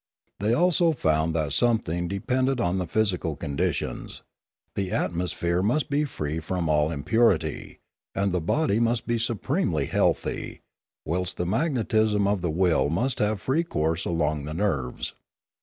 They 0.39 0.55
also 0.55 0.93
found 0.93 1.35
that 1.35 1.53
something 1.53 2.07
depended 2.07 2.59
on 2.59 2.79
the 2.79 2.87
physical 2.87 3.35
conditions; 3.35 4.23
the 4.73 4.89
atmosphere 4.91 5.61
must 5.61 5.91
be 5.91 6.05
free 6.05 6.39
from 6.39 6.67
all 6.67 6.89
impurity, 6.89 7.77
and 8.15 8.31
the 8.31 8.41
body 8.41 8.79
must 8.79 9.05
be 9.05 9.19
supremely 9.19 9.85
healthy, 9.85 10.61
whilst 11.05 11.37
the 11.37 11.45
magnetism 11.45 12.25
of 12.27 12.41
the 12.41 12.49
will 12.49 12.89
must 12.89 13.19
have 13.19 13.39
free 13.41 13.63
course 13.63 14.03
along 14.03 14.45
the 14.45 14.55
nerves. 14.55 15.13